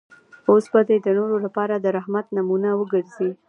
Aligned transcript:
اوس 0.49 0.65
به 0.71 0.81
دی 0.87 0.97
د 1.01 1.07
نورو 1.17 1.35
لپاره 1.45 1.73
د 1.77 1.85
رحمت 1.97 2.25
نمونه 2.37 2.69
وګرځي. 2.75 3.29